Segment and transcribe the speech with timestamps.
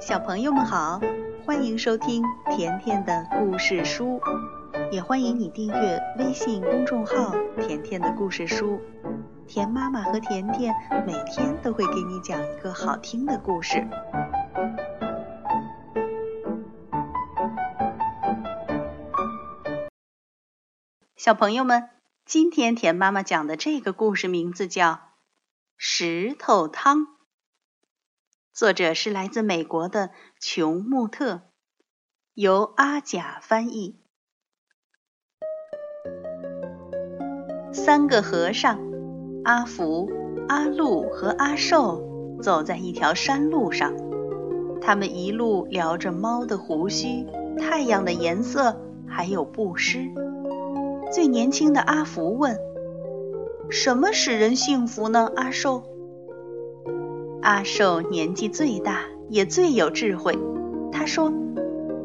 [0.00, 0.98] 小朋友们好，
[1.44, 2.24] 欢迎收听
[2.56, 4.18] 甜甜的故事书，
[4.90, 8.80] 也欢迎你订阅微信公众号“甜甜的故事书”。
[9.46, 10.74] 甜妈妈和甜甜
[11.06, 13.86] 每天都会给你讲一个好听的故事。
[21.14, 21.90] 小朋友们，
[22.24, 24.92] 今天甜妈妈讲的这个故事名字叫
[25.76, 27.00] 《石头汤》。
[28.60, 31.40] 作者是来自美国的琼·穆特，
[32.34, 33.98] 由阿甲翻译。
[37.72, 38.78] 三个和尚
[39.44, 40.10] 阿福、
[40.46, 43.94] 阿禄和阿寿走在一条山路上，
[44.82, 47.24] 他们一路聊着猫的胡须、
[47.58, 50.00] 太阳的颜色，还有布施。
[51.10, 52.58] 最年轻的阿福问
[53.72, 55.89] ：“什么使人幸福呢？”阿寿。
[57.42, 60.38] 阿寿年纪最大，也最有智慧。
[60.92, 61.32] 他说：“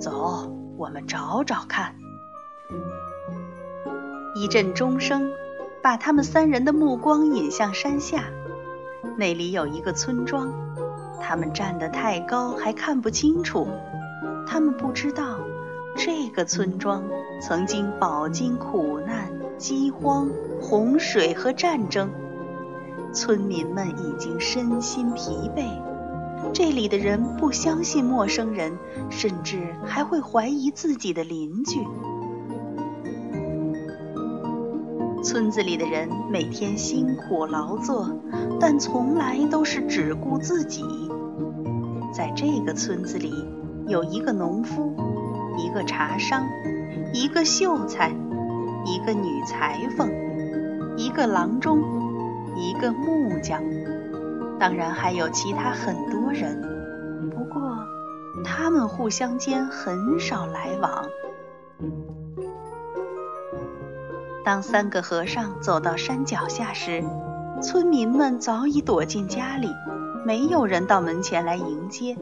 [0.00, 1.94] 走，我们找找看。”
[4.34, 5.30] 一阵钟声
[5.82, 8.24] 把他们三人的目光引向山下，
[9.18, 10.50] 那里有一个村庄。
[11.20, 13.68] 他们站得太高，还看不清楚。
[14.46, 15.40] 他们不知道，
[15.94, 17.04] 这个村庄
[17.42, 22.10] 曾经饱经苦难、饥荒、洪水和战争。
[23.12, 25.64] 村民们已经身心疲惫，
[26.52, 28.78] 这里的人不相信陌生人，
[29.10, 31.80] 甚至还会怀疑自己的邻居。
[35.24, 38.08] 村子里的人每天辛苦劳作，
[38.60, 40.84] 但从来都是只顾自己。
[42.12, 43.32] 在这个村子里，
[43.86, 44.94] 有一个农夫，
[45.58, 46.46] 一个茶商，
[47.12, 48.10] 一个秀才，
[48.86, 50.10] 一个女裁缝，
[50.96, 52.07] 一个郎中。
[52.58, 53.62] 一个木匠，
[54.58, 56.60] 当然还有其他很多人，
[57.30, 57.78] 不过
[58.44, 61.06] 他们互相间很少来往。
[64.44, 67.04] 当三个和尚走到山脚下时，
[67.62, 69.68] 村民们早已躲进家里，
[70.26, 72.16] 没有人到门前来迎接。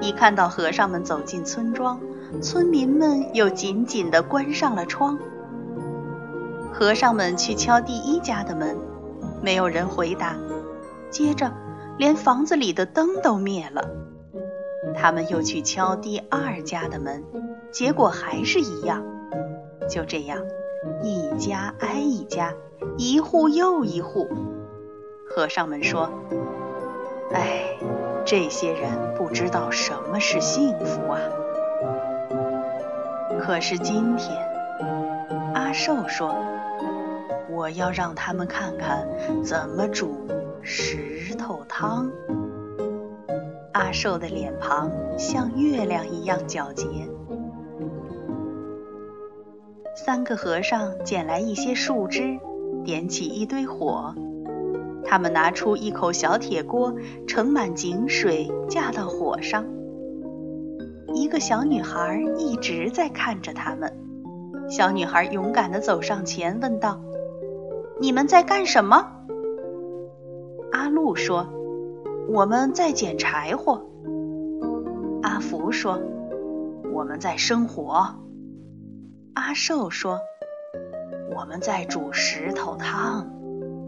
[0.00, 1.98] 一看到和尚们走进村庄，
[2.40, 5.18] 村民们又紧紧地关上了窗。
[6.72, 8.76] 和尚们去敲第一家的门。
[9.42, 10.36] 没有人回答，
[11.10, 11.52] 接着
[11.98, 13.88] 连房子里的灯都灭了。
[14.94, 17.22] 他们又去敲第二家的门，
[17.70, 19.04] 结果还是一样。
[19.88, 20.38] 就这样，
[21.02, 22.52] 一家挨一家，
[22.96, 24.28] 一户又一户。
[25.28, 26.10] 和尚们说
[27.32, 27.76] ：“哎，
[28.24, 31.20] 这些人不知道什么是幸福啊。”
[33.38, 34.36] 可是今天，
[35.54, 36.34] 阿寿说。
[37.56, 39.08] 我要让他们看看
[39.42, 40.14] 怎么煮
[40.60, 42.10] 石头汤。
[43.72, 46.86] 阿寿的脸庞像月亮一样皎洁。
[50.04, 52.38] 三个和尚捡来一些树枝，
[52.84, 54.14] 点起一堆火。
[55.02, 56.94] 他们拿出一口小铁锅，
[57.26, 59.64] 盛满井水，架到火上。
[61.14, 63.90] 一个小女孩一直在看着他们。
[64.68, 67.00] 小女孩勇敢地走上前，问道。
[67.98, 69.10] 你们在干什么？
[70.70, 71.48] 阿禄说
[72.28, 73.86] ：“我们在捡柴火。”
[75.24, 75.98] 阿福说
[76.92, 78.06] ：“我们在生火。”
[79.32, 80.20] 阿寿说
[81.34, 83.30] ：“我们在煮石头汤。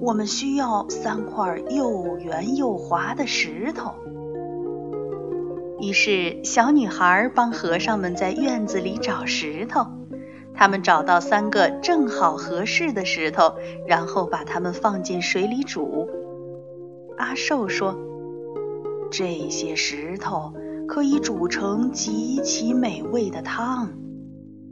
[0.00, 3.92] 我们需要三块又圆又滑的石头。”
[5.80, 9.86] 于是，小女孩帮和尚们在院子里找石头。
[10.58, 13.54] 他们找到三个正好合适的石头，
[13.86, 16.08] 然后把它们放进水里煮。
[17.16, 17.96] 阿寿说
[19.08, 20.52] ：“这些石头
[20.88, 23.90] 可以煮成极其美味的汤，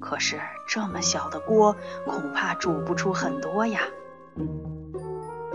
[0.00, 3.82] 可是这么小的锅恐怕煮不出很多呀。”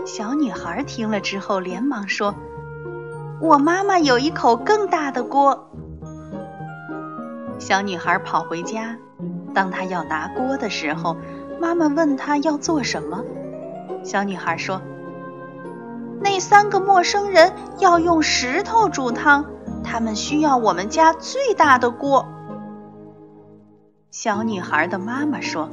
[0.06, 2.34] 小女孩听了之后，连忙说
[3.38, 5.70] ：“我妈妈有一口更大的锅。”
[7.60, 8.96] 小女孩跑回家。
[9.54, 11.16] 当他要拿锅的时候，
[11.60, 13.22] 妈妈问他要做什么。
[14.02, 14.82] 小女孩说
[16.20, 19.44] ：“那三个陌生人要用石头煮汤，
[19.84, 22.26] 他们需要我们家最大的锅。”
[24.10, 25.70] 小女孩的妈妈说：“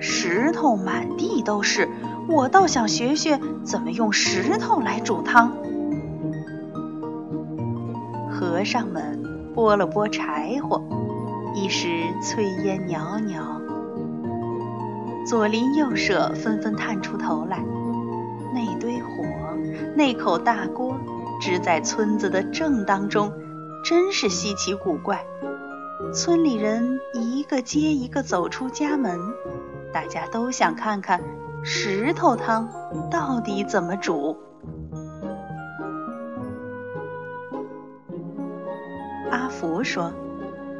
[0.00, 1.88] 石头满地都是，
[2.28, 5.52] 我倒想学学怎么用石头来煮汤。”
[8.30, 9.22] 和尚们
[9.54, 10.82] 拨了拨柴火。
[11.58, 11.88] 一时
[12.22, 13.60] 炊烟袅袅，
[15.26, 17.64] 左邻右舍纷纷探出头来。
[18.54, 19.24] 那堆火，
[19.96, 20.96] 那口大锅，
[21.40, 23.32] 支在村子的正当中，
[23.84, 25.26] 真是稀奇古怪。
[26.14, 29.18] 村里人一个接一个走出家门，
[29.92, 31.20] 大家都想看看
[31.64, 32.68] 石头汤
[33.10, 34.36] 到底怎么煮。
[39.32, 40.12] 阿福说：“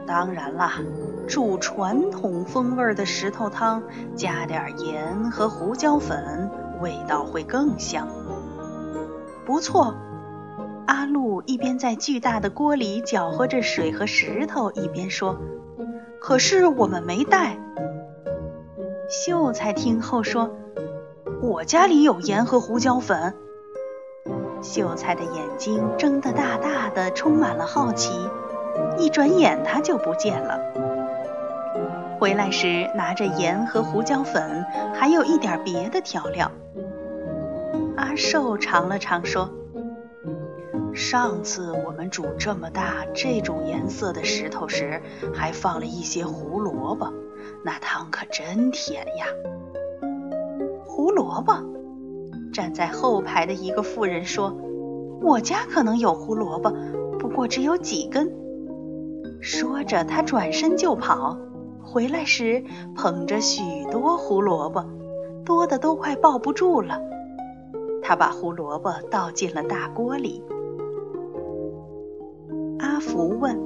[0.08, 0.80] 当然啦，
[1.28, 3.82] 煮传统风味的石头汤，
[4.16, 6.50] 加点盐和胡椒粉，
[6.80, 8.08] 味道会更香。”
[9.44, 9.94] 不错。
[10.86, 15.36] 阿路一边在巨大的锅里搅和着水和石头，一边说
[16.18, 17.58] ：“可是我们没带。”
[19.10, 20.56] 秀才听后说
[21.42, 23.34] ：“我家里有盐和胡椒粉。”
[24.62, 28.10] 秀才的眼睛睁得大大的，充满了好奇。
[28.98, 30.60] 一转眼他就不见了。
[32.18, 36.50] 回来时拿着盐和胡椒粉，还有一点别的调料。
[37.96, 39.48] 阿寿尝了尝，说。
[40.94, 45.00] 上次我们煮这么大这种颜色的石头时，
[45.32, 47.12] 还放了一些胡萝卜，
[47.64, 49.26] 那汤可真甜呀。
[50.84, 51.54] 胡萝卜，
[52.52, 54.58] 站在后排的一个妇人说
[55.22, 56.74] ：“我家可能有胡萝卜，
[57.20, 58.32] 不过只有几根。”
[59.40, 61.38] 说着，他转身就跑，
[61.82, 62.64] 回来时
[62.94, 64.84] 捧着许多胡萝卜，
[65.44, 67.00] 多的都快抱不住了。
[68.02, 70.42] 他把胡萝卜倒进了大锅里。
[72.78, 73.58] 阿福问：“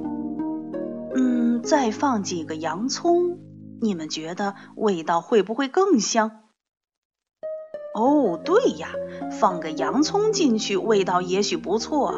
[1.15, 3.39] 嗯，再放几个洋葱，
[3.81, 6.41] 你们觉得味道会不会更香
[7.95, 8.89] ？”“哦，对呀，
[9.31, 12.15] 放个洋葱进去，味道也许不错。”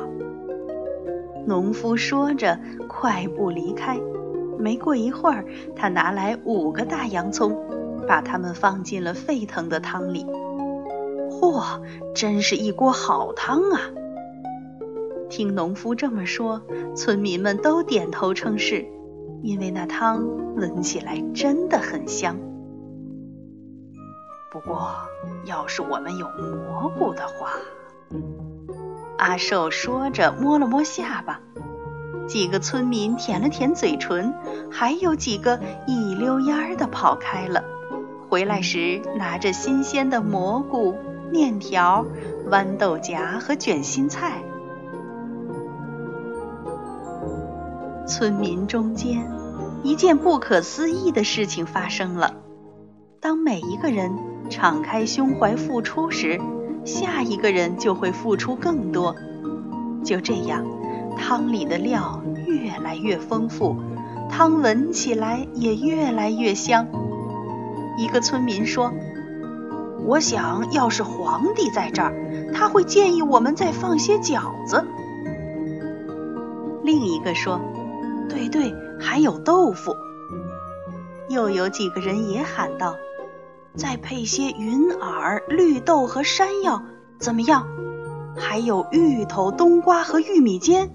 [1.45, 3.99] 农夫说着，快步离开。
[4.57, 5.45] 没过一会儿，
[5.75, 7.55] 他拿来五个大洋葱，
[8.07, 10.25] 把它们放进了沸腾的汤里。
[11.29, 11.81] 嚯，
[12.15, 13.81] 真是一锅好汤啊！
[15.29, 16.61] 听农夫这么说，
[16.95, 18.85] 村民们都点头称是，
[19.43, 20.25] 因为那汤
[20.55, 22.37] 闻起来真的很香。
[24.51, 24.89] 不过，
[25.45, 27.49] 要是我们有蘑菇的话，
[29.17, 31.39] 阿寿说着摸了摸下巴。
[32.27, 34.33] 几个村民舔了舔嘴唇，
[34.71, 37.63] 还有几个一溜烟儿的跑开了。
[38.27, 40.95] 回来时拿着新鲜的蘑菇、
[41.31, 42.05] 面条、
[42.49, 44.41] 豌豆荚和卷心菜。
[48.07, 49.31] 村民中间，
[49.83, 52.33] 一件不可思议的事情发生了。
[53.19, 54.11] 当每一个人
[54.49, 56.39] 敞开胸怀付出时，
[56.85, 59.15] 下一个人就会付出更多。
[60.03, 60.65] 就这样，
[61.17, 63.75] 汤里的料越来越丰富，
[64.29, 66.87] 汤闻起来也越来越香。
[67.97, 68.93] 一个村民说
[70.05, 72.13] ：“我想要是皇帝在这儿，
[72.53, 74.85] 他会建议我们再放些饺子。”
[76.83, 77.59] 另一个说。
[78.27, 79.95] 对对，还有豆腐。
[81.29, 82.95] 又有几个人也喊道
[83.75, 86.81] ：“再配些云耳、绿豆和山药，
[87.19, 87.67] 怎么样？
[88.37, 90.89] 还有芋头、冬瓜和玉米尖，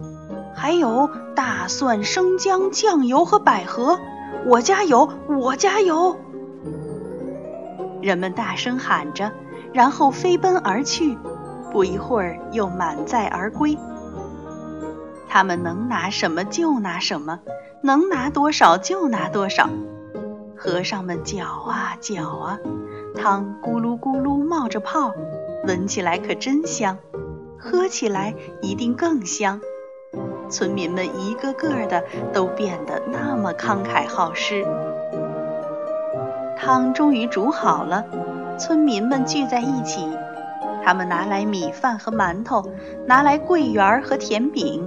[0.54, 3.98] 还有大蒜、生姜、酱油和百合。
[4.46, 6.16] 我家有，我家有！”
[8.00, 9.30] 人们大声喊着，
[9.72, 11.18] 然后飞奔而去，
[11.72, 13.76] 不一会儿又满载而归。
[15.28, 17.40] 他们能拿什么就拿什么，
[17.82, 19.68] 能拿多少就拿多少。
[20.62, 22.58] 和尚们搅啊搅啊，
[23.16, 25.14] 汤咕噜咕噜冒着泡，
[25.66, 26.98] 闻起来可真香，
[27.58, 29.58] 喝起来一定更香。
[30.50, 34.66] 村民们一个个的都变得那么慷慨好施。
[36.58, 38.04] 汤终于煮好了，
[38.58, 40.06] 村民们聚在一起，
[40.84, 42.70] 他们拿来米饭和馒头，
[43.06, 44.86] 拿来桂圆和甜饼。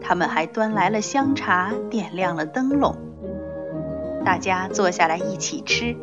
[0.00, 2.96] 他们还端来了香茶，点亮了灯笼。
[4.24, 5.96] 大家坐下来一起吃。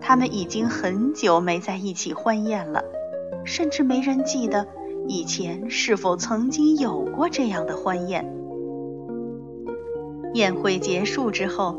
[0.00, 2.82] 他们已经很久没在一起欢宴了，
[3.44, 4.66] 甚至没人记得
[5.06, 8.24] 以前是否曾经有过这样的欢宴。
[10.34, 11.78] 宴会结束之后，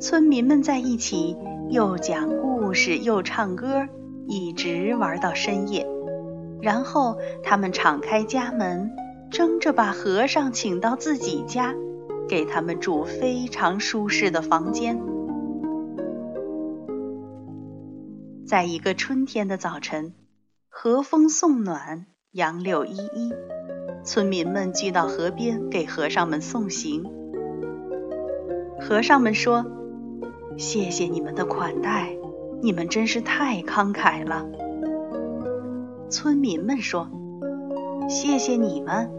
[0.00, 1.36] 村民们在一起
[1.70, 3.88] 又讲故事又唱歌，
[4.26, 5.86] 一直玩到深夜。
[6.60, 8.90] 然后他们敞开家门。
[9.30, 11.74] 争着把和尚请到自己家，
[12.28, 15.00] 给他们住非常舒适的房间。
[18.52, 20.12] 在一个春天的早晨，
[20.68, 23.32] 和风送暖，杨柳依依，
[24.04, 27.02] 村民们聚到河边给和尚们送行。
[28.78, 29.64] 和尚们说
[30.58, 32.14] ：“谢谢你们的款待，
[32.60, 34.46] 你们真是太慷慨了。”
[36.12, 37.08] 村民们说
[38.06, 39.10] ：“谢谢你们。”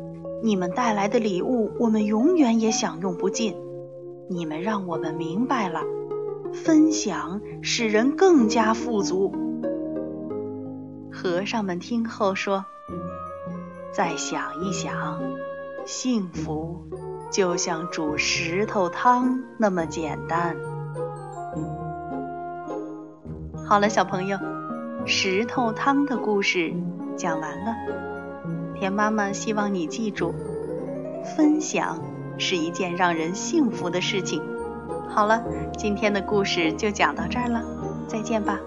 [0.45, 3.55] 你们带来的礼物，我们永远也享用不尽。
[4.29, 5.81] 你们让我们明白了，
[6.53, 9.33] 分享使人更加富足。
[11.12, 12.65] 和尚们听后说
[13.91, 15.22] ：“再想一想，
[15.86, 16.83] 幸福
[17.31, 20.55] 就像煮石头汤那么简单。”
[23.65, 24.38] 好了，小朋友，
[25.05, 26.74] 石头汤的故事
[27.15, 27.74] 讲完了。
[28.75, 30.33] 田妈妈希望你记住，
[31.36, 32.00] 分享
[32.38, 34.43] 是一件让人幸福的事情。
[35.13, 35.43] 好了，
[35.77, 37.63] 今天的故事就讲到这儿了，
[38.08, 38.60] 再见吧。